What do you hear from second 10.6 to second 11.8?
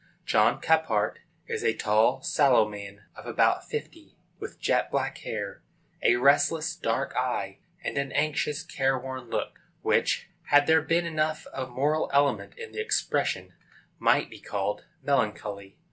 there been enough of